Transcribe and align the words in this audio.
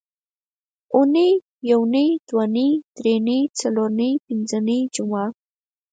اونۍ، 0.95 1.29
یونۍ، 1.69 2.09
دونۍ، 2.29 2.69
درېنۍ، 2.97 3.39
څلورنۍ، 3.59 4.11
پینځنۍ، 4.27 4.79
جمعه 4.95 5.25